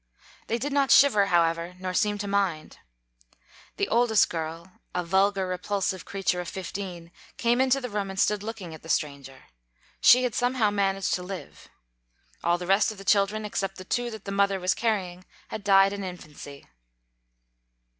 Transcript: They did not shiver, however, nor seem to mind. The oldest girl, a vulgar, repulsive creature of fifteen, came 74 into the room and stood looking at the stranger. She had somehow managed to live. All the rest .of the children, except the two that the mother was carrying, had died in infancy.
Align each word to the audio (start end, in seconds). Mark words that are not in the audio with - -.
They 0.47 0.57
did 0.57 0.73
not 0.73 0.89
shiver, 0.89 1.27
however, 1.27 1.75
nor 1.77 1.93
seem 1.93 2.17
to 2.17 2.27
mind. 2.27 2.79
The 3.77 3.87
oldest 3.87 4.31
girl, 4.31 4.71
a 4.95 5.03
vulgar, 5.05 5.45
repulsive 5.45 6.05
creature 6.05 6.41
of 6.41 6.47
fifteen, 6.49 7.11
came 7.37 7.59
74 7.59 7.63
into 7.65 7.81
the 7.81 7.89
room 7.91 8.09
and 8.09 8.19
stood 8.19 8.41
looking 8.41 8.73
at 8.73 8.81
the 8.81 8.89
stranger. 8.89 9.43
She 9.99 10.23
had 10.23 10.33
somehow 10.33 10.71
managed 10.71 11.13
to 11.13 11.21
live. 11.21 11.69
All 12.43 12.57
the 12.57 12.65
rest 12.65 12.91
.of 12.91 12.97
the 12.97 13.05
children, 13.05 13.45
except 13.45 13.75
the 13.77 13.85
two 13.85 14.09
that 14.09 14.25
the 14.25 14.31
mother 14.31 14.59
was 14.59 14.73
carrying, 14.73 15.23
had 15.49 15.63
died 15.63 15.93
in 15.93 16.03
infancy. 16.03 16.65